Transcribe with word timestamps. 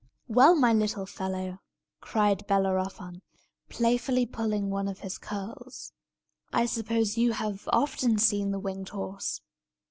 "Well, 0.27 0.55
my 0.55 0.73
little 0.73 1.05
fellow," 1.05 1.59
cried 1.99 2.47
Bellerophon, 2.47 3.21
playfully 3.69 4.25
pulling 4.25 4.71
one 4.71 4.87
of 4.87 5.01
his 5.01 5.19
curls, 5.19 5.93
"I 6.51 6.65
suppose 6.65 7.19
you 7.19 7.33
have 7.33 7.69
often 7.71 8.17
seen 8.17 8.49
the 8.49 8.57
winged 8.57 8.89
horse." 8.89 9.41